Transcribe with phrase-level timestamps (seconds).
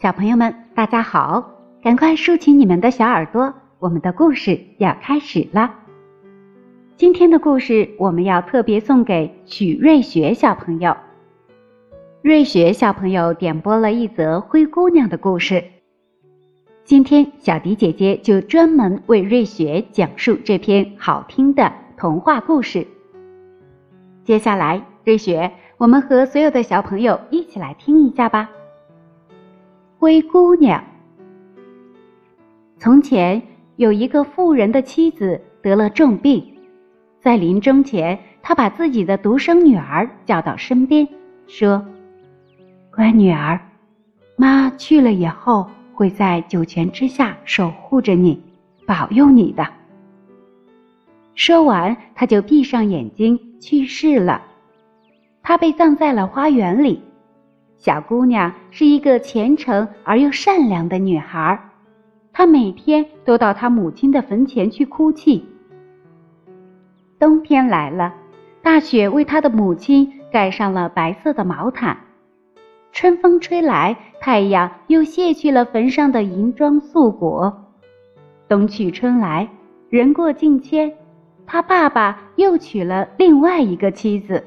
[0.00, 1.50] 小朋友们，大家好！
[1.82, 5.74] 赶快竖起你们的小耳朵，我们的故事要开始了。
[6.96, 10.96] 今天的故事我们要特别送给许瑞雪小朋友。
[12.22, 15.64] 瑞雪小朋友点播了一则灰姑娘的故事，
[16.84, 22.86] 今天小迪姐姐就专门为瑞雪讲述这篇好听的童话故事。
[24.22, 28.48] 接下来，瑞雪，我们和所有的小朋友一起来听一下吧。
[30.00, 30.82] 灰姑娘。
[32.78, 33.42] 从前
[33.74, 36.54] 有一个富人的妻子得了重病，
[37.20, 41.06] 在临终前，他把自己的独生女儿叫到身边，
[41.48, 41.84] 说
[42.94, 43.58] ：“乖女儿，
[44.36, 48.40] 妈去了以后会在九泉之下守护着你，
[48.86, 49.66] 保佑你的。”
[51.34, 54.40] 说完，他就闭上眼睛去世了。
[55.42, 57.02] 他被葬在了花园里。
[57.78, 61.56] 小姑娘是一个虔诚而又善良的女孩，
[62.32, 65.46] 她每天都到她母亲的坟前去哭泣。
[67.20, 68.12] 冬天来了，
[68.62, 71.96] 大雪为她的母亲盖上了白色的毛毯。
[72.90, 77.72] 春风吹来，太阳又卸去了坟上的银装素裹。
[78.48, 79.48] 冬去春来，
[79.88, 80.92] 人过境迁，
[81.46, 84.44] 她爸爸又娶了另外一个妻子。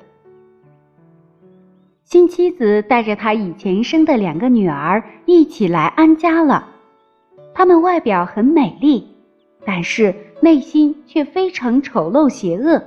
[2.12, 6.68] 新妻子带着她以前生的两个女儿一起来安家了。
[7.54, 9.08] 她们外表很美丽，
[9.64, 12.84] 但是内心却非常丑陋邪恶。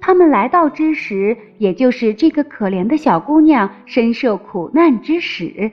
[0.00, 5.68] 他们来到之时，也就是这个可怜的小姑娘深受苦难之时。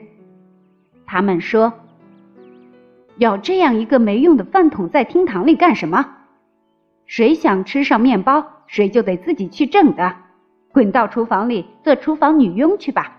[1.06, 1.72] 他们说
[3.18, 6.04] ：“要这样一个没用的饭桶在厅堂里干什么？
[7.06, 10.12] 谁想吃上面包，谁就得自己去挣的。”
[10.72, 13.12] 滚到厨房里做厨房女佣去吧。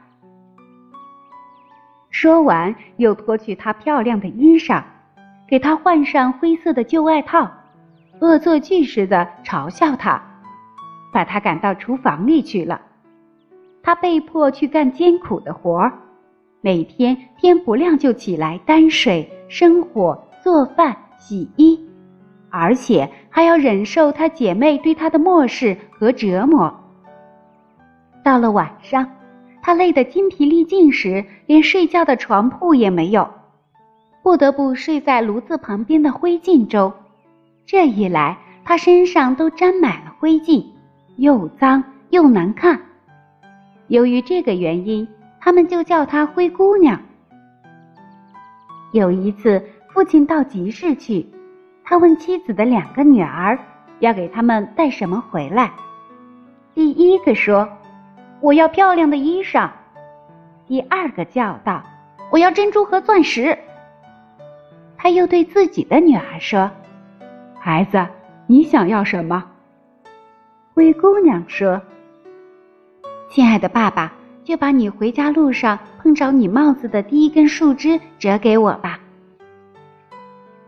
[2.09, 4.83] 说完，又脱去她漂亮的衣裳，
[5.47, 7.51] 给她换上灰色的旧外套，
[8.21, 10.21] 恶作剧似的嘲笑她，
[11.13, 12.81] 把她赶到厨房里去了。
[13.83, 15.93] 她被迫去干艰苦的活儿，
[16.61, 21.79] 每天天不亮就起来担水、生火、做饭、洗衣，
[22.49, 26.73] 而且还要忍受她姐妹对她的漠视和折磨。
[28.27, 29.09] 到了晚上，
[29.61, 33.25] 他累得筋疲力尽时，连睡觉的床铺也没有，
[34.21, 36.91] 不得不睡在炉子旁边的灰烬中。
[37.65, 40.65] 这一来，他身上都沾满了灰烬，
[41.15, 42.77] 又脏又难看。
[43.87, 45.07] 由于这个原因，
[45.39, 47.01] 他们就叫她灰姑娘。
[48.91, 51.25] 有一次，父亲到集市去，
[51.85, 53.57] 他问妻子的两个女儿
[53.99, 55.71] 要给他们带什么回来。
[56.73, 57.65] 第一个说。
[58.39, 59.69] 我要漂亮的衣裳。
[60.67, 61.83] 第二个叫道
[62.31, 63.57] ：“我要珍珠和钻石。”
[64.97, 66.69] 他又对自己的女儿说
[67.59, 68.05] ：“孩子，
[68.45, 69.43] 你想要什么？”
[70.73, 71.81] 灰姑娘说
[73.29, 78.99] ：“亲爱的爸爸，就把你回家路上碰着你帽子的第一根树枝折给我吧。”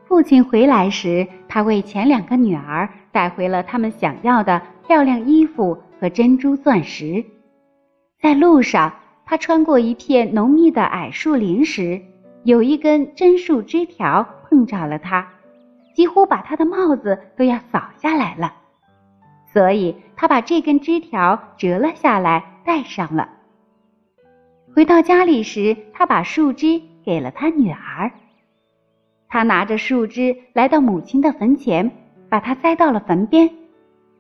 [0.08, 7.24] 父亲回来时，他为前两个女儿带回了他们想要的漂亮衣服和珍珠钻石。
[8.22, 8.94] 在路上，
[9.26, 12.02] 他穿过一片浓密的矮树林时，
[12.44, 15.26] 有一根针树枝条碰着了他，
[15.96, 18.54] 几乎把他的帽子都要扫下来了。
[19.54, 23.30] 所以他把这根枝条折了下来，戴上了。
[24.76, 28.12] 回到家里时，他把树枝给了他女儿。
[29.30, 31.90] 他拿着树枝来到母亲的坟前，
[32.28, 33.50] 把它栽到了坟边。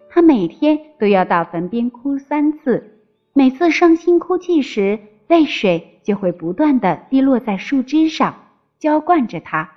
[0.09, 2.98] 他每天都要到坟边哭三次。
[3.39, 9.71] 每次伤心哭泣时，泪水就会不断的滴落在树枝上，浇灌着它，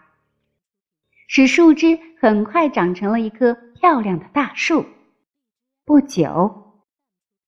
[1.28, 4.84] 使树枝很快长成了一棵漂亮的大树。
[5.84, 6.82] 不久，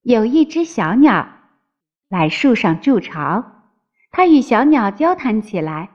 [0.02, 1.26] 有一只小鸟
[2.08, 3.44] 来树上筑巢，
[4.12, 5.90] 它与小鸟交谈起来。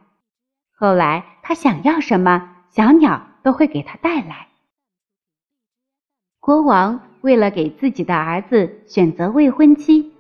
[0.76, 4.50] 后来，它想要什么，小鸟都会给它带来。
[6.42, 7.09] 国王。
[7.22, 10.12] 为了给自己的儿子选择未婚妻，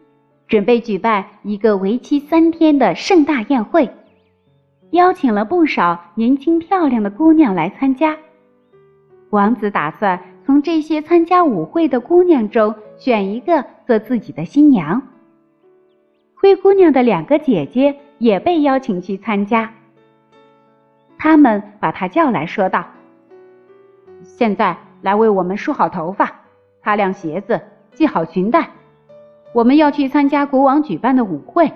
[0.48, 3.90] 准备举办一个为期三天的盛大宴会，
[4.92, 8.18] 邀请了不少年轻漂亮的姑娘来参加。
[9.30, 15.02] 王子打算从这些参加舞会的姑娘中选一个做自己的新娘。
[16.36, 19.72] 灰姑娘的两个姐姐也被邀请去参加。
[21.18, 22.86] 他们把她叫来说道
[24.24, 26.34] ：“现在来为我们梳好头发。”
[26.82, 27.62] 擦亮鞋子，
[27.94, 28.70] 系好裙带，
[29.54, 31.72] 我们要去参加国王举办的舞会。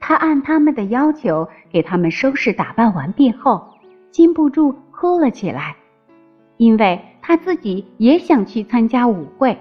[0.00, 3.66] 他按他们的要求给他们收拾打扮完毕后，
[4.10, 5.76] 禁不住哭了起来，
[6.56, 9.56] 因为他自己也想去参加舞会。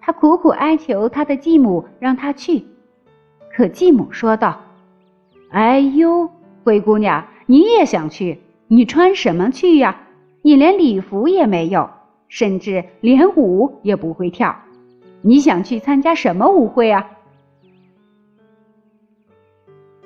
[0.00, 2.64] 他苦苦哀求他的继母让他去，
[3.54, 4.60] 可继母说道
[5.52, 6.28] ：“哎呦，
[6.64, 8.40] 灰姑娘，你也想去？
[8.66, 10.00] 你穿什么去呀？
[10.42, 11.90] 你连礼服也没有，
[12.30, 14.56] 甚至连舞也不会跳，
[15.20, 17.10] 你想去参加什么舞会啊？”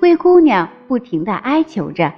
[0.00, 2.12] 灰姑娘不停的哀求着，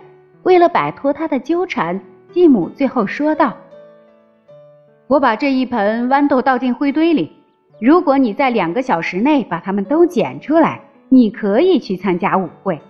[0.44, 2.00] 为了摆脱她的纠缠，
[2.32, 3.54] 继母最后说道
[5.06, 7.30] ：“我把这一盆豌豆倒进灰堆里，
[7.80, 12.80] 如果你在两个小时内把它们都捡出来，你可以去参加舞会。”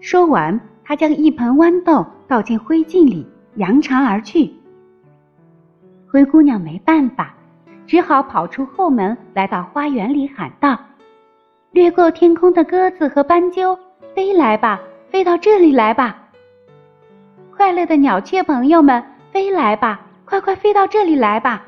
[0.00, 3.26] 说完，他将一盆豌豆倒进灰烬里，
[3.56, 4.52] 扬长而去。
[6.12, 7.32] 灰姑娘没办法，
[7.86, 10.76] 只好跑出后门，来到花园里喊道。
[11.70, 13.78] 掠过天空的鸽子和斑鸠，
[14.12, 16.18] 飞来吧，飞到这里来吧！
[17.56, 21.62] 快乐的鸟雀朋友们，飞来吧，快快飞到这里来吧！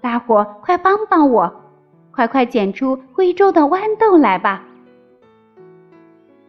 [0.00, 1.52] 大伙快帮帮我，
[2.12, 4.62] 快快捡出徽州的豌豆来吧！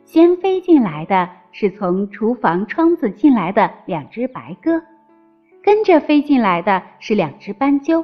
[0.06, 4.80] 先飞进来的是从厨房窗子进来的两只白鸽，
[5.64, 8.04] 跟着飞进来的是两只斑鸠，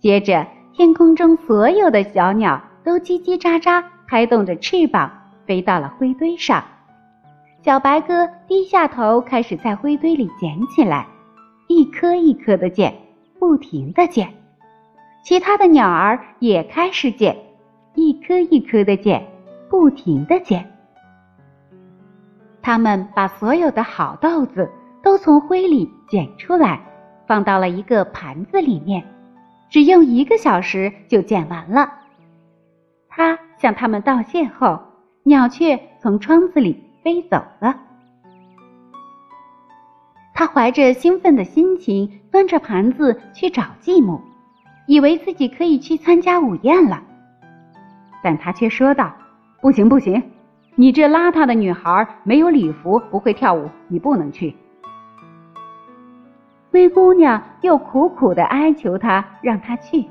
[0.00, 3.84] 接着天空中所有的小鸟都叽叽喳喳。
[4.10, 5.08] 拍动着翅膀
[5.46, 6.64] 飞到了灰堆上，
[7.62, 11.06] 小白鸽低下头开始在灰堆里捡起来，
[11.68, 12.92] 一颗一颗的捡，
[13.38, 14.28] 不停的捡。
[15.22, 17.36] 其他的鸟儿也开始捡，
[17.94, 19.24] 一颗一颗的捡，
[19.68, 20.68] 不停的捡。
[22.60, 24.68] 他们把所有的好豆子
[25.02, 26.80] 都从灰里捡出来，
[27.26, 29.04] 放到了一个盘子里面，
[29.68, 31.92] 只用一个小时就捡完了。
[33.08, 33.38] 他。
[33.60, 34.80] 向他们道谢后，
[35.22, 37.78] 鸟雀从窗子里飞走了。
[40.32, 44.18] 他怀着兴奋的心情，端着盘子去找继母，
[44.86, 47.02] 以为自己可以去参加午宴了。
[48.24, 49.12] 但他却说道
[49.60, 50.22] ：“不行，不行，
[50.74, 54.56] 你这邋遢的女孩，没有礼服，不会跳舞，你不能去。”
[56.70, 60.06] 灰姑娘又苦苦的哀求他，让他去。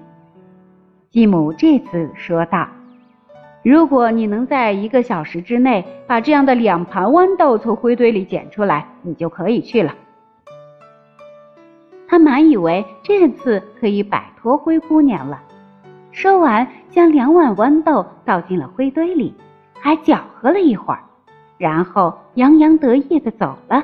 [1.09, 2.67] 继母这次说道。
[3.63, 9.93] 如果你能在一个小时之内把这样的两盘豌豆从灰堆里捡出来，你就可以去了。
[12.07, 15.39] 他满以为这次可以摆脱灰姑娘了，
[16.11, 19.33] 说完，将两碗豌豆倒进了灰堆里，
[19.79, 21.03] 还搅和了一会儿，
[21.57, 23.83] 然后洋洋得意的走了。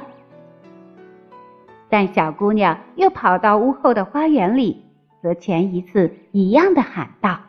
[1.95, 4.83] 但小姑娘又跑到屋后的花园里，
[5.21, 7.39] 和前一次一样的喊道。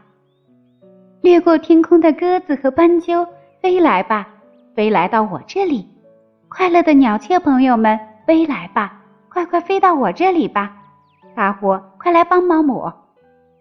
[1.21, 3.27] 掠过天空的鸽子和斑鸠，
[3.61, 4.29] 飞来吧，
[4.77, 5.89] 飞来到我这里。
[6.49, 10.77] 快乐的鸟雀朋友们，飞来吧，快快飞到我这里吧。
[11.35, 12.95] 大伙快来帮帮我，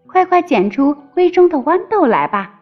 [0.06, 2.60] 快快捡出灰中的豌豆来吧。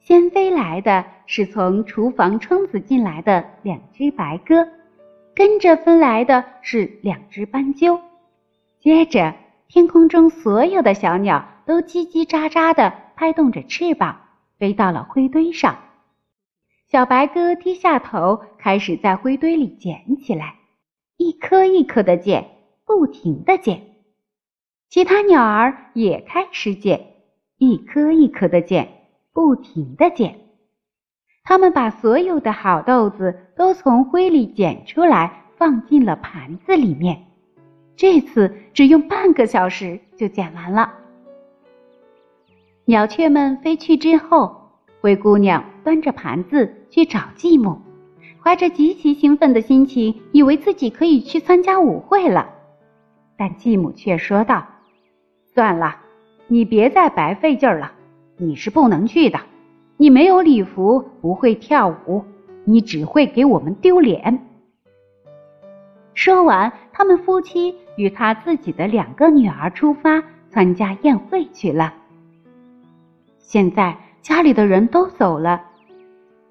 [0.00, 4.66] 先飞来的是从厨房窗子进来的两只白鸽，
[5.36, 8.00] 跟着飞来的是两只斑鸠，
[8.80, 9.34] 接着
[9.68, 11.46] 天空中所有的小鸟。
[11.66, 14.20] 都叽叽喳喳地拍动着翅膀，
[14.56, 15.76] 飞到了灰堆上。
[16.86, 20.54] 小白鸽低下头，开始在灰堆里捡起来，
[21.16, 22.48] 一颗一颗的捡，
[22.86, 23.82] 不停的捡。
[24.88, 27.14] 其他鸟儿也开始捡，
[27.58, 28.88] 一颗一颗的捡，
[29.32, 30.38] 不停的捡。
[31.48, 37.24] 他们把所有的好豆子都从灰里捡出来，放进了盘子里面。
[37.94, 40.92] 这次只用半个小时就捡完了。
[42.84, 47.80] 鸟雀们飞去之后，灰姑娘端着盘子去找继母，
[48.42, 52.50] 怀着极其兴奋的心情，以为自己可以去参加舞会了。
[53.38, 54.66] 但继母却说道
[55.54, 55.96] ：“算了，
[56.48, 57.92] 你别再白费劲儿了，
[58.36, 59.38] 你是不能去的。
[59.96, 62.24] 你没有礼服，不会跳舞，
[62.64, 64.46] 你只会给我们丢脸。”
[66.14, 71.92] 说完，他们夫妻与他自己的两个女儿出发参加宴会去了。
[73.38, 75.62] 现在家里的人都走了，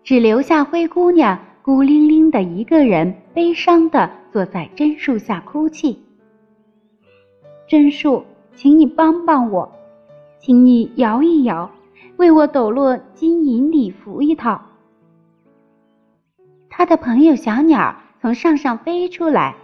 [0.04, 6.00] 只留下灰姑娘孤零零的一个人，悲伤的坐在榛树下哭泣。
[7.68, 8.24] 榛树，
[8.54, 9.70] 请你帮帮我，
[10.40, 11.70] 请你摇一摇，
[12.18, 14.62] 为我抖落金银礼服一套。
[16.70, 19.56] 他的朋友小鸟从上上飞出来，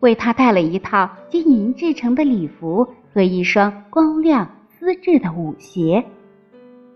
[0.00, 6.04] 为他带了一套金银制成的礼服和一双光亮丝质的舞鞋。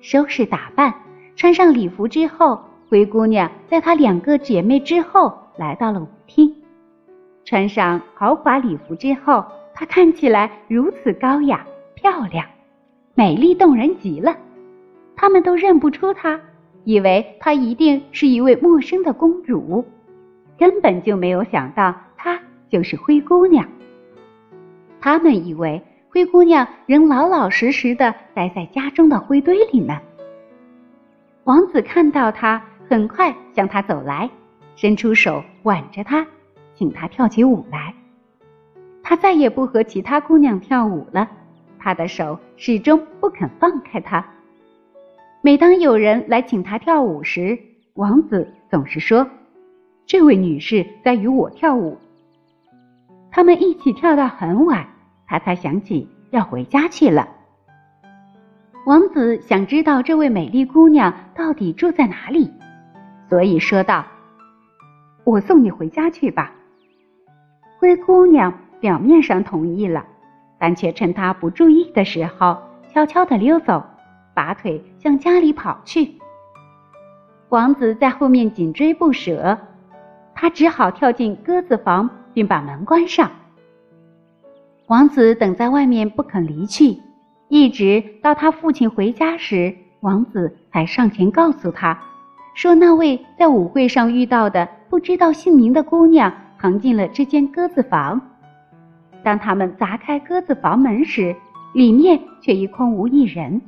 [0.00, 0.92] 收拾打扮，
[1.36, 6.52] 穿上礼服之后，灰姑娘在她两个姐妹之后来到了舞厅。
[7.44, 11.64] 穿上豪华礼服之后，她看起来如此高雅、
[11.94, 12.44] 漂亮、
[13.14, 14.36] 美丽动人极了。
[15.22, 16.40] 他们都认不出她，
[16.82, 19.86] 以为她一定是一位陌生的公主，
[20.58, 23.64] 根本就没有想到她就是灰姑娘。
[25.00, 29.96] 他们以为灰姑娘仍老老实实的待在家中的灰堆里呢。
[31.44, 32.60] 王子看到她，
[32.90, 34.28] 很快向她走来，
[34.74, 36.26] 伸出手挽着她，
[36.74, 37.94] 请她跳起舞来。
[39.04, 41.30] 他再也不和其他姑娘跳舞了，
[41.78, 44.26] 他的手始终不肯放开她。
[45.44, 47.58] 每当有人来请他跳舞时，
[47.94, 49.28] 王子总是说
[50.06, 51.98] ：“这位女士在与我跳舞。”
[53.28, 54.86] 他们一起跳到很晚，
[55.26, 57.28] 他才想起要回家去了。
[58.86, 62.48] 王子想知道这位美丽姑娘到底住在哪里，
[63.28, 64.06] 所以说道
[65.26, 66.52] ：“我送你回家去吧。”
[67.80, 70.06] 灰姑娘表面上同意了，
[70.56, 72.62] 但却趁他不注意的时候
[72.94, 73.82] 悄悄地溜走，
[74.34, 76.14] 拔腿向家里跑去。
[77.48, 79.58] 王子在后面紧追不舍，
[80.34, 83.30] 他只好跳进鸽子房，并把门关上。
[84.86, 86.96] 王子等在外面不肯离去。
[87.48, 91.98] 一直到他父亲回家时，王子才上前告诉他，
[92.54, 98.18] 说那位在舞会上遇到的不知道姓名的姑娘藏进了这间鸽子房。
[99.22, 101.36] 当他们砸开鸽子房门时，
[101.74, 103.60] 里面却一空无一人。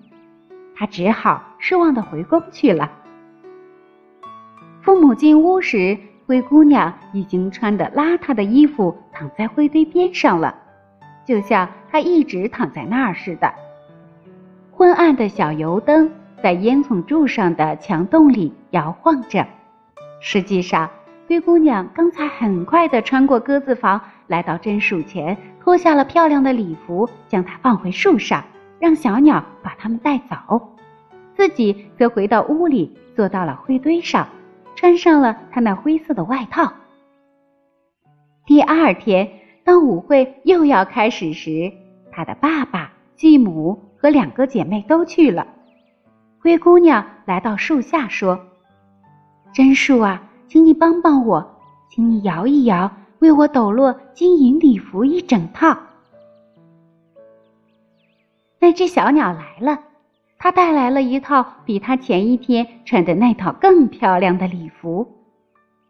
[0.76, 2.90] 他只好失望的回宫去了。
[4.82, 10.54] 父母进屋时，灰姑娘已经穿的邋遢的衣服躺在灰堆边上了，
[11.24, 13.52] 就像她一直躺在那儿似的。
[14.72, 16.10] 昏暗的小油灯
[16.42, 19.46] 在烟囱柱上的墙洞里摇晃着。
[20.20, 20.90] 实际上，
[21.28, 28.44] 灰姑娘刚才很快的穿过鸽子房，来到榛树前，脱下了漂亮的礼服，将它放回树上，
[28.84, 30.60] 让小鸟把它们带走。
[31.34, 34.28] 自己则回到屋里，坐到了灰堆上，
[34.76, 36.70] 穿上了他那灰色的外套。
[38.44, 39.26] 第二天，
[39.64, 41.72] 当舞会又要开始时，
[42.12, 43.80] 他的爸爸、继母。
[43.96, 45.46] 和两个姐妹都去了。
[46.38, 48.38] 灰姑娘来到树下说
[49.54, 55.74] ：“真树啊，请你帮帮我，请你摇一摇，为我抖落金银礼服一整套。”
[58.64, 59.78] 那只小鸟来了，
[60.38, 65.06] 它带来了一套比它前一天穿的那套更漂亮的礼服。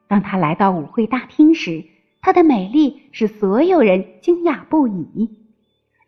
[0.09, 1.85] 当它来到舞会大厅时，
[2.21, 5.31] 它的美丽使所有人惊讶不已。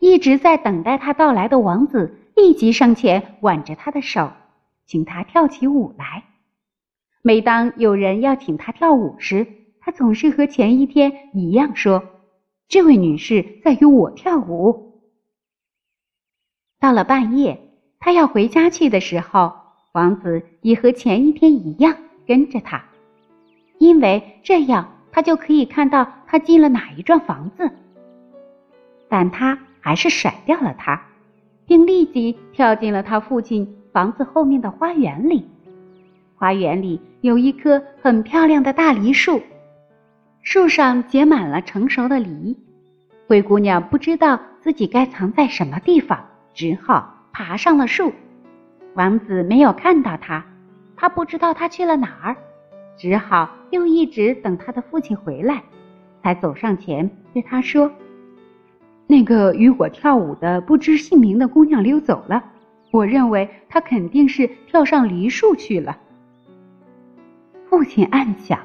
[0.00, 4.32] 一直在等待他到来的王子立即上前挽着他的手，
[4.86, 6.24] 请他跳起舞来。
[7.22, 9.46] 每当有人要请他跳舞时，
[9.80, 12.02] 他总是和前一天一样说
[12.66, 14.85] ：“这位女士在与我跳舞。”
[16.80, 17.60] 到了半夜，
[17.98, 19.52] 他要回家去的时候，
[19.92, 22.84] 王子也和前一天一样跟着他，
[23.78, 27.70] 因为这样他就可以看到他进了哪一幢房子。
[29.08, 29.58] 但他。
[29.78, 31.00] 还是甩掉了他，
[31.64, 35.48] 并立即跳进了他父亲房子后面的花园里。
[36.34, 39.40] 花园里有一棵很漂亮的大梨树，
[40.42, 42.58] 树上结满了成熟的梨。
[43.28, 46.18] 灰姑娘不知道自己该藏在什么地方，
[46.56, 48.12] 只好爬上了树。
[48.94, 50.42] 王子没有看到她，
[50.96, 52.36] 他不知道她去了哪儿，
[52.96, 55.62] 只好又一直等他的父亲回来，
[56.22, 57.92] 才走上前对他说。
[59.06, 62.42] 那个与我跳舞的不知姓名的姑娘溜走了，
[62.90, 65.98] 我认为她肯定是跳上梨树去了。
[67.68, 68.58] 父亲暗想：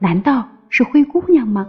[0.00, 1.68] 难道是灰姑娘吗？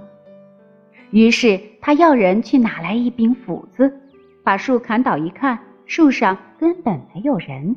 [1.11, 4.01] 于是他要人去拿来一柄斧子，
[4.45, 5.17] 把树砍倒。
[5.17, 7.75] 一看，树上根本没有人。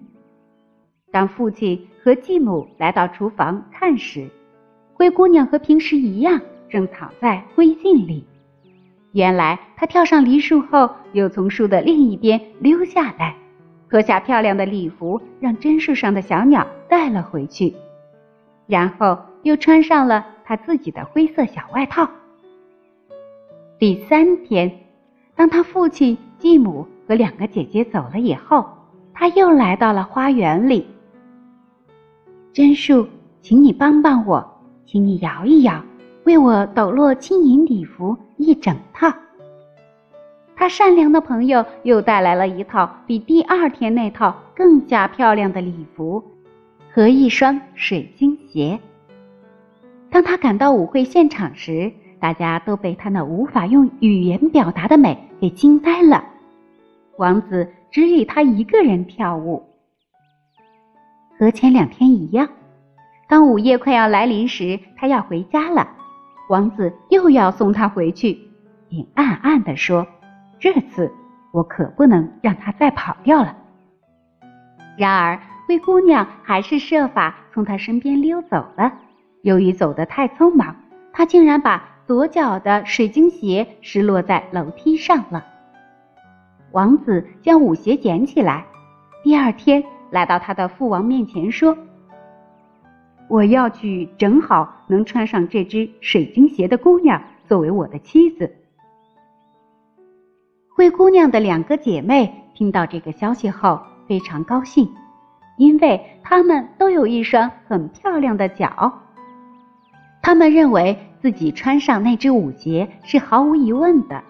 [1.10, 4.28] 当父亲和继母来到厨房看时，
[4.92, 8.24] 灰姑娘和平时一样，正躺在灰烬里。
[9.12, 13.34] 原来她跳上梨树后，又从树的另一边溜下来，
[13.88, 17.74] 脱下漂亮的礼服，让榛树上的小鸟带了回去，
[18.66, 22.10] 然后又穿上了她自己的灰色小外套。
[23.78, 24.70] 第三天，
[25.34, 28.64] 当他父亲、继母和两个姐姐走了以后，
[29.12, 30.86] 他又来到了花园里。
[32.54, 33.06] 榛树，
[33.40, 35.82] 请你帮帮我，请你摇一摇。
[36.24, 39.10] 为我抖落金银礼服一整套。
[40.54, 46.22] 他善良的朋友又带来了一套比第二天那套更加漂亮的礼服，
[46.92, 48.78] 和一双水晶鞋。
[50.10, 51.90] 当他赶到舞会现场时，
[52.20, 56.24] 大家都被他那无法用语言表达的美给惊呆了。
[57.16, 59.62] 王子只与他一个人跳舞，
[61.38, 62.48] 和前两天一样。
[63.28, 65.88] 当午夜快要来临时，他要回家了。
[66.48, 68.38] 王子又要送他回去，
[68.88, 70.06] 并暗暗地说
[70.58, 71.12] ：“这次
[71.52, 73.56] 我可不能让他再跑掉了。”
[74.96, 78.92] 然而，灰姑娘还是设法从他身边溜走了。
[79.42, 80.74] 由于走得太匆忙，
[81.12, 85.44] 她竟然把左脚的水晶鞋失落在楼梯上了。
[86.72, 88.64] 王子将舞鞋捡起来，
[89.22, 91.76] 第二天来到他的父王面前说。
[93.28, 98.50] 我要去正好能穿上这只水晶鞋的姑娘作为我的妻子。
[100.74, 104.90] 灰姑娘的两个姐妹听到这个消息后非常高兴，
[105.58, 108.94] 因为她们都有一双很漂亮的脚。
[110.22, 114.22] 她们认为自己穿上那只舞鞋是毫无疑问的。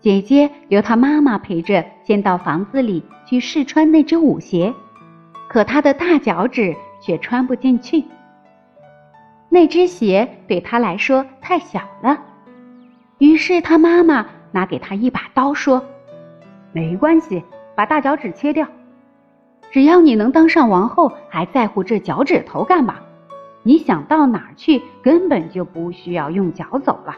[0.00, 4.74] 姐姐由她妈妈陪着先到房子里去试穿那只舞鞋，
[5.48, 6.76] 可她的大脚趾。
[7.00, 8.04] 却穿不进去，
[9.48, 12.18] 那只鞋对她来说太小了。
[13.18, 15.80] 于是她妈妈拿给她一把刀，说
[16.74, 17.40] ：“没关系，
[17.76, 18.66] 把大脚趾切掉。
[19.70, 22.96] 只要你能当上王后，还在乎这脚趾头干嘛？
[23.68, 27.14] 你想到哪儿去，根本就不需要用脚走了。”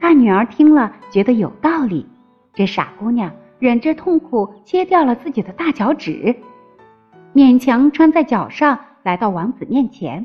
[0.00, 2.06] 大女儿听了，觉得有道理。
[2.54, 6.34] 这傻姑娘忍着痛苦，切掉了自己的大脚趾。
[7.34, 10.24] 勉强穿在脚上，来到王子面前。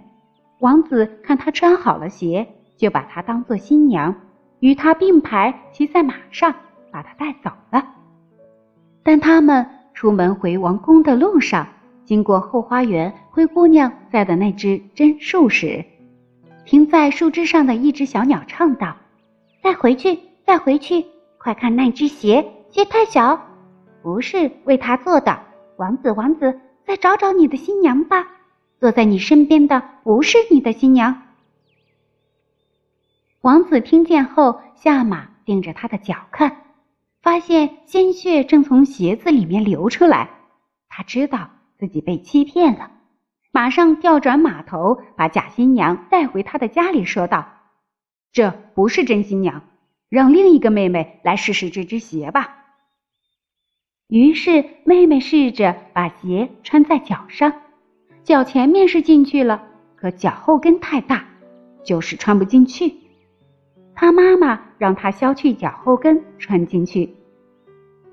[0.59, 4.15] 王子看她穿好了鞋，就把她当做新娘，
[4.61, 6.55] 与她并排骑在马上，
[6.89, 7.85] 把她带走了。
[9.03, 11.67] 但他们出门回王宫的路上，
[12.09, 15.85] 经过后花园灰姑娘在的那只榛树时，
[16.65, 18.97] 停在树枝上的一只小鸟唱道
[19.61, 21.05] ：“再回去，再回去，
[21.37, 23.39] 快看那只鞋，鞋太小，
[24.01, 25.39] 不是为他做的。
[25.77, 28.27] 王子，王子。”再找找你的新娘吧，
[28.79, 31.21] 坐在你身边的不是你的新娘。
[33.41, 36.63] 王子听见后下马，盯着他的脚看，
[37.21, 40.31] 发现鲜血正从鞋子里面流出来。
[40.87, 42.91] 他知道自己被欺骗了，
[43.53, 47.47] 马上调转马头，把假新娘带回他的家里，说道
[48.33, 49.63] ：“这不是真新娘，
[50.09, 52.57] 让另一个妹妹来试试这只鞋吧。”
[54.09, 57.53] 于是，妹妹试着把鞋穿在脚上，
[58.23, 59.63] 脚前面是进去了，
[59.95, 61.23] 可脚后跟太大，
[61.85, 62.93] 就是穿不进去。
[63.95, 67.15] 她妈妈让她削去脚后跟穿进去，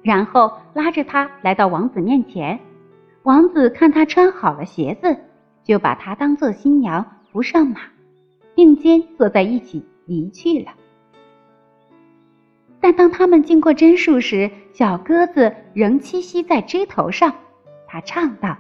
[0.02, 2.60] 然后拉着她来到王子面前。
[3.26, 5.16] 王子看她穿好了鞋子，
[5.64, 7.80] 就把她当做新娘扶上马，
[8.54, 10.70] 并肩坐在一起离去了。
[12.80, 17.34] 但当他们经过榛树时，小鸽子仍栖息在枝头上。
[17.88, 18.56] 它唱道：“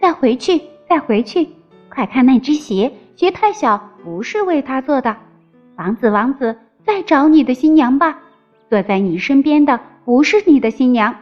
[0.00, 1.46] 再回去，再回去，
[1.88, 5.16] 快看那只鞋，鞋太小，不是为他做的。
[5.76, 8.18] 王子，王子，再找你的新娘吧。
[8.68, 11.14] 坐在你身边的不是你的新娘。”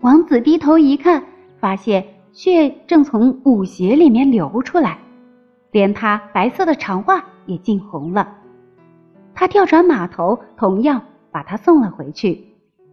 [0.00, 1.24] 王子低头一看，
[1.58, 4.98] 发现血正从舞鞋里面流出来，
[5.72, 8.36] 连他白色的长袜也浸红了。
[9.34, 12.44] 他调转马头，同样把她送了回去，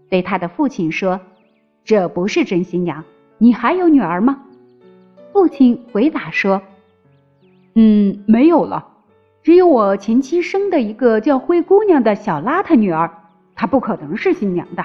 [0.09, 1.19] 对他的父亲说
[1.85, 3.03] ：“这不是真新娘，
[3.37, 4.41] 你还有女儿吗？”
[5.31, 6.59] 父亲回答说
[7.75, 8.83] ：“嗯，没有了，
[9.43, 13.11] 只有我前妻生的一个叫灰姑娘的小邋遢女儿，
[13.53, 14.83] 她不可能是新娘的。”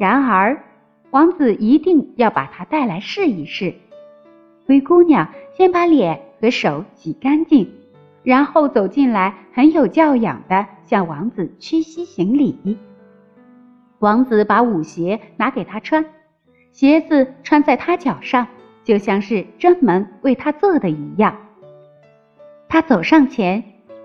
[0.00, 0.64] 然而，
[1.10, 3.74] 王子一定要把她带来试一试。
[4.64, 7.70] 灰姑娘先把脸和手洗干净。
[8.22, 12.78] 然后走进来，很有教养的向王子屈膝行礼。
[13.98, 16.02] 王子把舞鞋拿给她穿，
[16.72, 18.46] 鞋子穿在她脚上，
[18.82, 21.36] 就像是专门为她做的一样。
[22.68, 23.62] 他走上前，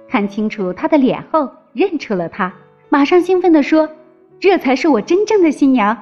[0.09, 2.53] 看清楚她的脸后，认出了她，
[2.89, 3.89] 马上兴奋地说
[4.39, 5.97] ：“这才是我真正的新娘。”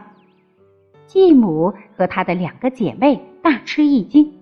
[1.05, 4.33] 继母和她的两个姐妹大吃一惊。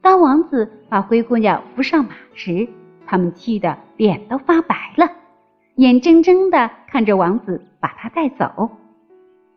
[0.00, 2.68] 当王子把灰姑娘扶上马时，
[3.06, 5.10] 他们气得脸都发白了，
[5.74, 8.70] 眼睁睁地看着王子把她带走。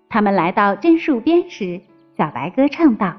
[0.10, 1.80] 他们来到榛树边时，
[2.18, 3.16] 小白鸽唱道：“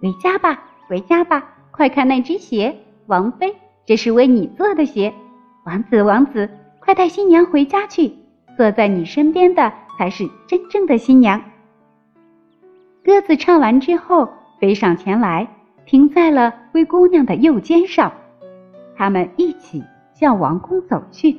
[0.00, 3.54] 回家吧，回家吧，快看那只鞋，王妃，
[3.84, 5.12] 这是为你做的鞋。
[5.64, 6.48] 王子，王子，
[6.80, 8.12] 快带新娘回家去，
[8.56, 11.42] 坐在你身边的才是真正的新娘。”
[13.04, 14.26] 鸽子唱完之后，
[14.58, 15.46] 飞上前来，
[15.84, 18.10] 停在了灰姑娘的右肩上。
[18.96, 19.84] 他们一起
[20.14, 21.38] 向王宫走去。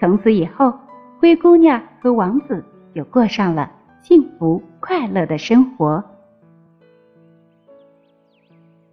[0.00, 0.74] 从此以后，
[1.20, 3.70] 灰姑娘和王子就过上了
[4.02, 6.02] 幸福快乐的生活。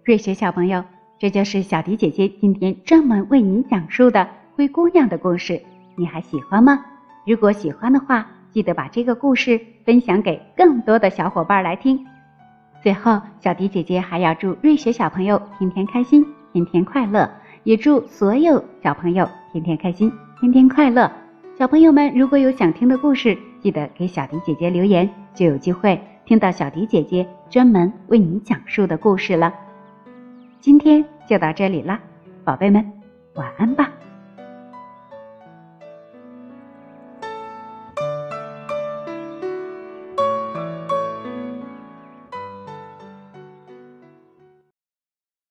[0.04, 0.84] 瑞雪小朋友，
[1.18, 5.60] 这就是小迪姐姐今天专门为你讲述的灰姑娘的故事，
[5.96, 6.84] 你还喜欢吗？
[7.26, 12.06] 如果喜欢的话，记得把这个故事分享给更多的小伙伴来听。
[12.80, 17.28] 最后，小迪姐姐还要祝瑞雪小朋友天天开心，天天快乐，
[17.64, 21.10] 也祝所有小朋友天天开心，天天快乐。
[21.58, 29.52] 小朋友们如果有想听的故事，记得给小迪姐姐留言，就有机会听到小迪姐姐专门为你讲述的故事了。
[30.60, 31.98] 今天就到这里啦，
[32.44, 32.92] 宝贝们，
[33.34, 33.90] 晚安吧。